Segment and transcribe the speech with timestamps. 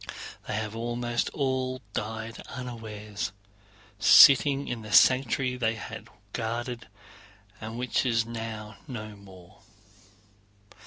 [0.47, 3.31] They have almost all died unawares,
[3.99, 6.87] sitting in the sanctuary they had guarded
[7.61, 9.61] and which is now no more.